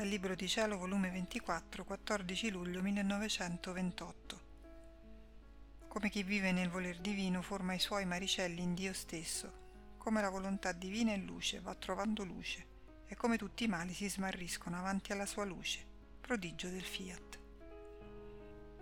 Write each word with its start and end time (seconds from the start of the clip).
Dal 0.00 0.08
Libro 0.08 0.34
di 0.34 0.48
Cielo, 0.48 0.78
volume 0.78 1.10
24, 1.10 1.84
14 1.84 2.50
luglio 2.50 2.80
1928. 2.80 4.40
Come 5.88 6.08
chi 6.08 6.22
vive 6.22 6.52
nel 6.52 6.70
voler 6.70 6.98
divino 7.00 7.42
forma 7.42 7.74
i 7.74 7.78
suoi 7.78 8.06
maricelli 8.06 8.62
in 8.62 8.72
Dio 8.72 8.94
stesso, 8.94 9.52
come 9.98 10.22
la 10.22 10.30
volontà 10.30 10.72
divina 10.72 11.12
è 11.12 11.18
luce, 11.18 11.60
va 11.60 11.74
trovando 11.74 12.24
luce, 12.24 12.66
e 13.04 13.14
come 13.14 13.36
tutti 13.36 13.64
i 13.64 13.68
mali 13.68 13.92
si 13.92 14.08
smarriscono 14.08 14.78
avanti 14.78 15.12
alla 15.12 15.26
sua 15.26 15.44
luce, 15.44 15.84
prodigio 16.18 16.70
del 16.70 16.82
fiat. 16.82 17.38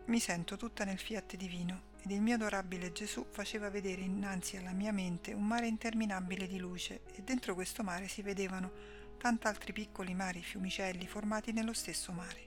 Mi 0.05 0.21
sento 0.21 0.57
tutta 0.57 0.85
nel 0.85 1.01
fiat 1.01 1.35
divino 1.35 1.87
ed 2.01 2.13
il 2.13 2.23
mio 2.23 2.37
adorabile 2.37 2.93
Gesù 2.93 3.27
faceva 3.29 3.71
vedere 3.71 4.03
innanzi 4.03 4.57
alla 4.57 4.71
mia 4.71 4.93
mente 4.93 5.33
un 5.33 5.49
mare 5.49 5.67
interminabile 5.67 6.47
di 6.47 6.59
luce 6.59 7.01
e 7.13 7.23
dentro 7.25 7.55
questo 7.55 7.83
mare 7.83 8.07
si 8.07 8.23
vedevano 8.23 8.71
tant'altri 9.19 9.73
piccoli 9.73 10.15
mari 10.15 10.43
fiumicelli 10.43 11.07
formati 11.07 11.53
nello 11.53 11.73
stesso 11.73 12.13
mare. 12.13 12.47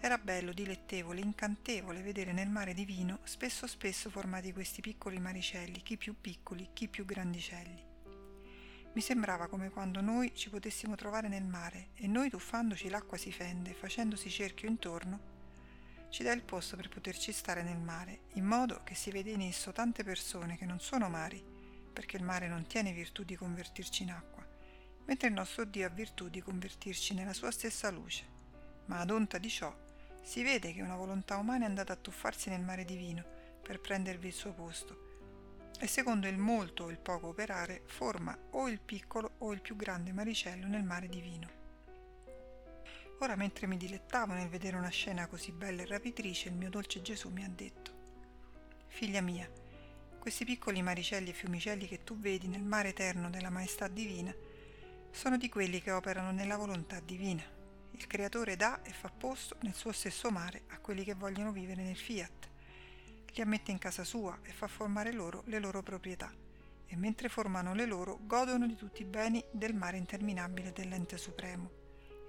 Era 0.00 0.18
bello, 0.18 0.52
dilettevole, 0.52 1.20
incantevole 1.20 2.02
vedere 2.02 2.32
nel 2.32 2.48
mare 2.48 2.74
divino 2.74 3.20
spesso 3.22 3.66
spesso 3.66 4.10
formati 4.10 4.52
questi 4.52 4.80
piccoli 4.80 5.18
maricelli, 5.20 5.82
chi 5.82 5.96
più 5.96 6.20
piccoli, 6.20 6.70
chi 6.72 6.88
più 6.88 7.04
grandicelli. 7.04 7.86
Mi 8.92 9.00
sembrava 9.00 9.46
come 9.46 9.70
quando 9.70 10.00
noi 10.00 10.34
ci 10.34 10.50
potessimo 10.50 10.96
trovare 10.96 11.28
nel 11.28 11.44
mare 11.44 11.90
e 11.94 12.08
noi 12.08 12.28
tuffandoci 12.28 12.88
l'acqua 12.88 13.16
si 13.16 13.30
fende, 13.30 13.72
facendosi 13.72 14.28
cerchio 14.28 14.68
intorno, 14.68 15.38
ci 16.08 16.24
dà 16.24 16.32
il 16.32 16.42
posto 16.42 16.74
per 16.74 16.88
poterci 16.88 17.30
stare 17.30 17.62
nel 17.62 17.78
mare, 17.78 18.22
in 18.32 18.44
modo 18.44 18.82
che 18.82 18.96
si 18.96 19.12
vede 19.12 19.30
in 19.30 19.42
esso 19.42 19.70
tante 19.70 20.02
persone 20.02 20.58
che 20.58 20.64
non 20.64 20.80
sono 20.80 21.08
mari, 21.08 21.40
perché 21.92 22.16
il 22.16 22.24
mare 22.24 22.48
non 22.48 22.66
tiene 22.66 22.92
virtù 22.92 23.22
di 23.22 23.36
convertirci 23.36 24.02
in 24.02 24.10
acqua, 24.10 24.39
mentre 25.10 25.26
il 25.26 25.34
nostro 25.34 25.64
Dio 25.64 25.88
ha 25.88 25.90
virtù 25.90 26.28
di 26.28 26.40
convertirci 26.40 27.14
nella 27.14 27.32
sua 27.32 27.50
stessa 27.50 27.90
luce. 27.90 28.24
Ma 28.84 29.00
ad 29.00 29.10
onta 29.10 29.38
di 29.38 29.48
ciò 29.48 29.76
si 30.22 30.44
vede 30.44 30.72
che 30.72 30.82
una 30.82 30.94
volontà 30.94 31.36
umana 31.36 31.64
è 31.64 31.68
andata 31.68 31.92
a 31.92 31.96
tuffarsi 31.96 32.48
nel 32.48 32.60
mare 32.60 32.84
divino 32.84 33.24
per 33.60 33.80
prendervi 33.80 34.28
il 34.28 34.32
suo 34.32 34.52
posto, 34.52 35.08
e 35.80 35.88
secondo 35.88 36.28
il 36.28 36.38
molto 36.38 36.84
o 36.84 36.90
il 36.90 36.98
poco 37.00 37.26
operare 37.26 37.82
forma 37.86 38.38
o 38.50 38.68
il 38.68 38.78
piccolo 38.78 39.32
o 39.38 39.52
il 39.52 39.60
più 39.60 39.74
grande 39.74 40.12
maricello 40.12 40.68
nel 40.68 40.84
mare 40.84 41.08
divino. 41.08 41.48
Ora 43.18 43.34
mentre 43.34 43.66
mi 43.66 43.76
dilettavo 43.76 44.32
nel 44.32 44.48
vedere 44.48 44.76
una 44.76 44.90
scena 44.90 45.26
così 45.26 45.50
bella 45.50 45.82
e 45.82 45.86
rapitrice, 45.86 46.50
il 46.50 46.54
mio 46.54 46.70
dolce 46.70 47.02
Gesù 47.02 47.30
mi 47.30 47.42
ha 47.42 47.50
detto, 47.52 47.98
Figlia 48.86 49.20
mia, 49.20 49.50
questi 50.20 50.44
piccoli 50.44 50.82
maricelli 50.82 51.30
e 51.30 51.34
fiumicelli 51.34 51.88
che 51.88 52.04
tu 52.04 52.16
vedi 52.16 52.46
nel 52.46 52.62
mare 52.62 52.90
eterno 52.90 53.28
della 53.28 53.50
maestà 53.50 53.88
divina 53.88 54.32
sono 55.12 55.36
di 55.36 55.48
quelli 55.48 55.82
che 55.82 55.90
operano 55.90 56.30
nella 56.30 56.56
volontà 56.56 57.00
divina. 57.00 57.42
Il 57.92 58.06
Creatore 58.06 58.56
dà 58.56 58.82
e 58.82 58.90
fa 58.90 59.10
posto 59.10 59.56
nel 59.62 59.74
suo 59.74 59.92
stesso 59.92 60.30
mare 60.30 60.62
a 60.68 60.78
quelli 60.78 61.04
che 61.04 61.14
vogliono 61.14 61.52
vivere 61.52 61.82
nel 61.82 61.96
fiat. 61.96 62.48
Li 63.32 63.42
ammette 63.42 63.70
in 63.70 63.78
casa 63.78 64.04
sua 64.04 64.38
e 64.42 64.52
fa 64.52 64.66
formare 64.68 65.12
loro 65.12 65.42
le 65.46 65.58
loro 65.58 65.82
proprietà. 65.82 66.32
E 66.86 66.96
mentre 66.96 67.28
formano 67.28 67.74
le 67.74 67.86
loro, 67.86 68.18
godono 68.22 68.66
di 68.66 68.74
tutti 68.74 69.02
i 69.02 69.04
beni 69.04 69.44
del 69.50 69.74
mare 69.74 69.96
interminabile 69.96 70.72
dell'ente 70.72 71.18
supremo, 71.18 71.70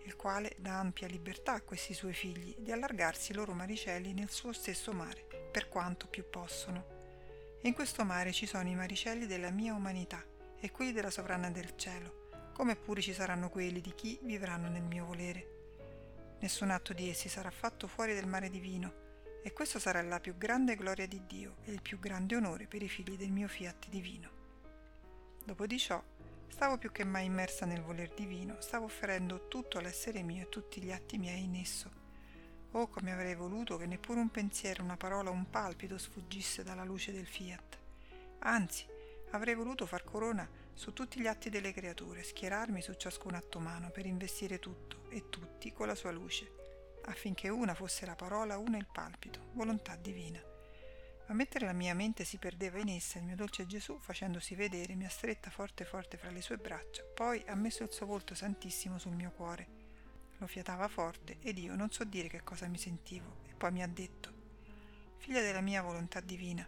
il 0.06 0.16
quale 0.16 0.56
dà 0.60 0.78
ampia 0.78 1.08
libertà 1.08 1.54
a 1.54 1.62
questi 1.62 1.94
suoi 1.94 2.14
figli 2.14 2.56
di 2.60 2.72
allargarsi 2.72 3.32
i 3.32 3.36
loro 3.36 3.54
maricelli 3.54 4.14
nel 4.14 4.30
suo 4.30 4.52
stesso 4.52 4.92
mare, 4.92 5.26
per 5.52 5.70
quanto 5.70 6.08
più 6.08 6.30
possono. 6.30 7.00
E 7.62 7.68
in 7.68 7.74
questo 7.74 8.04
mare 8.04 8.32
ci 8.32 8.46
sono 8.46 8.68
i 8.68 8.76
maricelli 8.76 9.26
della 9.26 9.52
mia 9.52 9.74
umanità 9.74 10.24
e 10.60 10.70
quelli 10.70 10.92
della 10.92 11.10
sovrana 11.10 11.50
del 11.50 11.76
cielo, 11.76 12.21
come 12.52 12.76
pure 12.76 13.02
ci 13.02 13.14
saranno 13.14 13.50
quelli 13.50 13.82
di 13.82 13.94
chi 13.94 14.20
vivranno 14.24 14.70
nel 14.70 14.84
mio 14.84 15.06
volere. 15.06 15.60
Nessun 16.40 16.72
atto 16.72 16.94
di 16.94 17.10
essi 17.10 17.30
sarà 17.30 17.52
fatto 17.52 17.88
fuori 17.88 18.14
del 18.14 18.28
mare 18.28 18.50
divino, 18.50 18.94
e 19.44 19.54
questo 19.54 19.80
sarà 19.80 20.02
la 20.02 20.20
più 20.20 20.38
grande 20.38 20.76
gloria 20.76 21.08
di 21.08 21.26
Dio 21.26 21.58
e 21.64 21.72
il 21.72 21.82
più 21.82 22.00
grande 22.00 22.36
onore 22.36 22.68
per 22.68 22.82
i 22.82 22.90
figli 22.90 23.18
del 23.18 23.32
mio 23.32 23.48
fiat 23.48 23.90
divino. 23.90 24.30
Dopo 25.44 25.66
di 25.66 25.80
ciò, 25.80 26.02
stavo 26.48 26.78
più 26.78 26.92
che 26.92 27.04
mai 27.04 27.26
immersa 27.26 27.66
nel 27.66 27.82
voler 27.82 28.14
divino, 28.14 28.62
stavo 28.62 28.86
offrendo 28.86 29.48
tutto 29.48 29.80
l'essere 29.80 30.22
mio 30.22 30.44
e 30.44 30.50
tutti 30.50 30.82
gli 30.82 30.92
atti 30.92 31.18
miei 31.18 31.44
in 31.44 31.56
esso. 31.56 31.90
Oh, 32.72 32.88
come 32.88 33.12
avrei 33.12 33.36
voluto 33.36 33.78
che 33.78 33.86
neppure 33.86 34.20
un 34.20 34.30
pensiero, 34.30 34.84
una 34.84 34.98
parola, 34.98 35.30
un 35.30 35.50
palpito 35.50 35.98
sfuggisse 35.98 36.64
dalla 36.64 36.84
luce 36.84 37.12
del 37.12 37.26
fiat. 37.26 37.80
Anzi, 38.40 38.86
Avrei 39.32 39.56
voluto 39.56 39.86
far 39.86 40.04
corona 40.04 40.48
su 40.74 40.94
tutti 40.94 41.20
gli 41.20 41.28
atti 41.28 41.50
delle 41.50 41.74
creature, 41.74 42.24
schierarmi 42.24 42.82
su 42.82 42.94
ciascun 42.94 43.36
atto 43.36 43.58
umano 43.58 43.90
per 43.92 44.06
investire 44.06 44.60
tutto 44.60 45.10
e 45.10 45.30
tutti 45.30 45.72
con 45.72 45.88
la 45.88 45.96
sua 45.96 46.12
luce, 46.12 46.52
affinché 47.06 47.50
una 47.50 47.74
fosse 47.74 48.06
la 48.06 48.16
parola, 48.16 48.58
una 48.58 48.78
il 48.78 48.88
palpito, 48.92 49.52
volontà 49.54 49.96
divina. 49.96 50.42
Ma 51.28 51.34
mentre 51.36 51.66
la 51.66 51.74
mia 51.74 51.94
mente 51.94 52.24
si 52.24 52.38
perdeva 52.38 52.80
in 52.80 52.90
essa, 52.90 53.20
il 53.20 53.26
mio 53.26 53.36
dolce 53.36 53.66
Gesù, 53.66 53.98
facendosi 54.00 54.56
vedere, 54.56 54.96
mi 54.96 55.06
ha 55.06 55.10
stretta 55.10 55.50
forte 55.50 55.86
forte 55.86 56.18
fra 56.18 56.30
le 56.30 56.42
sue 56.42 56.58
braccia, 56.58 57.04
poi 57.04 57.44
ha 57.48 57.56
messo 57.56 57.84
il 57.84 57.92
suo 57.92 58.06
volto 58.06 58.36
santissimo 58.36 58.98
sul 58.98 59.16
mio 59.16 59.32
cuore. 59.32 59.68
Lo 60.38 60.48
fiatava 60.48 60.88
forte 60.88 61.38
ed 61.42 61.58
io 61.58 61.76
non 61.76 61.92
so 61.92 62.04
dire 62.04 62.28
che 62.28 62.44
cosa 62.44 62.68
mi 62.68 62.78
sentivo, 62.78 63.38
e 63.48 63.54
poi 63.54 63.72
mi 63.72 63.84
ha 63.84 63.88
detto, 63.88 64.40
Figlia 65.22 65.42
della 65.42 65.62
mia 65.62 65.84
volontà 65.84 66.20
divina, 66.20 66.68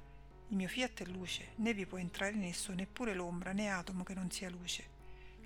il 0.49 0.55
mio 0.55 0.67
fiat 0.67 1.03
è 1.03 1.05
luce, 1.05 1.53
né 1.55 1.73
vi 1.73 1.85
può 1.85 1.97
entrare 1.97 2.33
in 2.33 2.43
esso 2.43 2.73
neppure 2.73 3.13
l'ombra 3.13 3.53
né 3.53 3.69
atomo 3.69 4.03
che 4.03 4.13
non 4.13 4.29
sia 4.29 4.49
luce. 4.49 4.91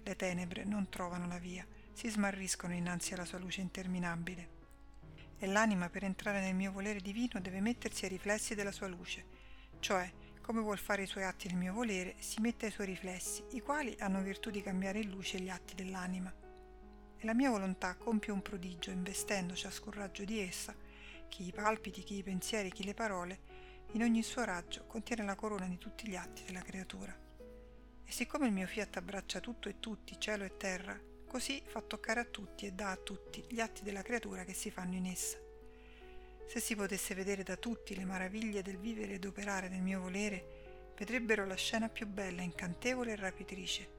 Le 0.03 0.15
tenebre 0.15 0.63
non 0.63 0.89
trovano 0.89 1.27
la 1.27 1.37
via, 1.37 1.65
si 1.93 2.09
smarriscono 2.09 2.73
innanzi 2.73 3.13
alla 3.13 3.25
sua 3.25 3.39
luce 3.39 3.61
interminabile. 3.61 4.55
E 5.37 5.45
l'anima 5.47 5.89
per 5.89 6.03
entrare 6.03 6.41
nel 6.41 6.55
mio 6.55 6.71
volere 6.71 6.99
divino 6.99 7.39
deve 7.39 7.61
mettersi 7.61 8.05
ai 8.05 8.11
riflessi 8.11 8.55
della 8.55 8.71
sua 8.71 8.87
luce, 8.87 9.25
cioè, 9.79 10.11
come 10.41 10.61
vuol 10.61 10.77
fare 10.77 11.03
i 11.03 11.07
suoi 11.07 11.23
atti 11.23 11.47
nel 11.47 11.57
mio 11.57 11.73
volere, 11.73 12.15
si 12.19 12.39
mette 12.41 12.67
ai 12.67 12.71
suoi 12.71 12.87
riflessi, 12.87 13.43
i 13.51 13.61
quali 13.61 13.95
hanno 13.99 14.21
virtù 14.21 14.49
di 14.49 14.61
cambiare 14.61 14.99
in 14.99 15.09
luce 15.09 15.39
gli 15.39 15.49
atti 15.49 15.75
dell'anima. 15.75 16.33
E 17.17 17.25
la 17.25 17.33
mia 17.33 17.49
volontà 17.49 17.95
compie 17.95 18.31
un 18.31 18.41
prodigio 18.41 18.91
investendo 18.91 19.55
ciascun 19.55 19.93
raggio 19.93 20.23
di 20.23 20.39
essa, 20.39 20.75
chi 21.27 21.47
i 21.47 21.51
palpiti, 21.51 22.03
chi 22.03 22.17
i 22.17 22.23
pensieri, 22.23 22.71
chi 22.71 22.83
le 22.83 22.93
parole, 22.93 23.39
in 23.91 24.03
ogni 24.03 24.21
suo 24.21 24.43
raggio 24.43 24.85
contiene 24.85 25.23
la 25.23 25.35
corona 25.35 25.65
di 25.65 25.77
tutti 25.77 26.07
gli 26.07 26.15
atti 26.15 26.43
della 26.43 26.61
creatura. 26.61 27.15
E 28.03 28.11
siccome 28.11 28.47
il 28.47 28.53
mio 28.53 28.67
fiat 28.67 28.97
abbraccia 28.97 29.39
tutto 29.39 29.69
e 29.69 29.79
tutti, 29.79 30.19
cielo 30.19 30.43
e 30.43 30.57
terra, 30.57 30.99
così 31.25 31.61
fa 31.65 31.81
toccare 31.81 32.19
a 32.19 32.25
tutti 32.25 32.65
e 32.65 32.71
dà 32.71 32.91
a 32.91 32.97
tutti 32.97 33.43
gli 33.49 33.59
atti 33.59 33.83
della 33.83 34.01
creatura 34.01 34.43
che 34.43 34.53
si 34.53 34.71
fanno 34.71 34.95
in 34.95 35.05
essa. 35.05 35.37
Se 36.47 36.59
si 36.59 36.75
potesse 36.75 37.15
vedere 37.15 37.43
da 37.43 37.57
tutti 37.57 37.95
le 37.95 38.05
meraviglie 38.05 38.61
del 38.61 38.77
vivere 38.77 39.15
ed 39.15 39.25
operare 39.25 39.69
del 39.69 39.81
mio 39.81 39.99
volere, 39.99 40.93
vedrebbero 40.97 41.45
la 41.45 41.55
scena 41.55 41.89
più 41.89 42.07
bella, 42.07 42.41
incantevole 42.41 43.13
e 43.13 43.15
rapitrice, 43.15 43.89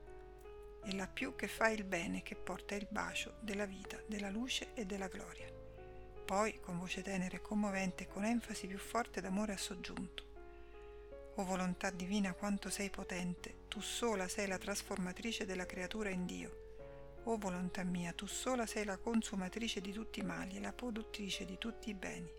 e 0.85 0.95
la 0.95 1.07
più 1.07 1.35
che 1.35 1.49
fa 1.49 1.69
il 1.69 1.85
bene 1.85 2.23
che 2.23 2.35
porta 2.35 2.75
il 2.75 2.87
bacio 2.91 3.37
della 3.41 3.67
vita, 3.67 4.01
della 4.07 4.31
luce 4.31 4.73
e 4.75 4.87
della 4.87 5.09
gloria. 5.09 5.68
Poi, 6.29 6.61
con 6.61 6.79
voce 6.79 7.01
tenera 7.01 7.37
e 7.37 7.41
commovente 7.41 8.03
e 8.03 8.07
con 8.07 8.23
enfasi 8.23 8.67
più 8.67 8.77
forte 8.77 9.23
d'amore 9.23 9.55
ha 9.55 9.57
soggiunto. 9.57 10.25
O 11.37 11.43
volontà 11.43 11.89
divina 11.89 12.35
quanto 12.35 12.69
sei 12.69 12.91
potente, 12.91 13.61
tu 13.67 13.81
sola 13.81 14.29
sei 14.29 14.47
la 14.47 14.59
trasformatrice 14.59 15.47
della 15.47 15.65
creatura 15.65 16.11
in 16.11 16.27
Dio. 16.27 17.21
O 17.25 17.39
volontà 17.39 17.83
mia, 17.83 18.13
tu 18.13 18.27
sola 18.27 18.67
sei 18.67 18.85
la 18.85 18.99
consumatrice 18.99 19.81
di 19.81 19.91
tutti 19.91 20.21
i 20.21 20.23
mali 20.23 20.59
e 20.59 20.61
la 20.61 20.75
produttrice 20.75 21.47
di 21.47 21.57
tutti 21.57 21.89
i 21.89 21.95
beni. 21.95 22.31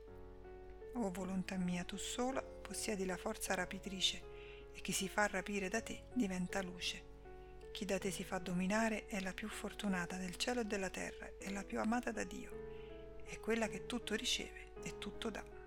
O 0.94 1.10
volontà 1.10 1.58
mia, 1.58 1.84
tu 1.84 1.98
sola 1.98 2.44
possiedi 2.44 3.08
la 3.08 3.18
forza 3.18 3.56
rapitrice 3.56 4.22
e 4.72 4.82
chi 4.82 4.92
si 4.92 5.10
fa 5.10 5.26
rapire 5.26 5.68
da 5.68 5.82
te 5.82 6.04
diventa 6.14 6.62
luce. 6.62 7.02
Chi 7.72 7.86
da 7.86 7.98
te 7.98 8.12
si 8.12 8.24
fa 8.24 8.38
dominare 8.38 9.08
è 9.08 9.20
la 9.20 9.34
più 9.34 9.50
fortunata 9.50 10.16
del 10.18 10.36
cielo 10.36 10.60
e 10.60 10.66
della 10.66 10.92
terra, 10.92 11.28
è 11.40 11.50
la 11.50 11.64
più 11.64 11.80
amata 11.80 12.12
da 12.12 12.24
Dio 12.24 12.69
è 13.30 13.40
quella 13.40 13.68
che 13.68 13.86
tutto 13.86 14.16
riceve 14.16 14.72
e 14.82 14.98
tutto 14.98 15.30
dà. 15.30 15.59